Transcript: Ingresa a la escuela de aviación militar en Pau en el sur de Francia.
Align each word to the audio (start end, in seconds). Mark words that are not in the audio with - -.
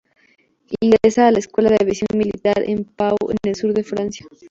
Ingresa 0.79 1.27
a 1.27 1.31
la 1.31 1.37
escuela 1.37 1.69
de 1.69 1.77
aviación 1.79 2.07
militar 2.17 2.63
en 2.65 2.85
Pau 2.85 3.15
en 3.29 3.37
el 3.43 3.55
sur 3.55 3.71
de 3.71 3.83
Francia. 3.83 4.25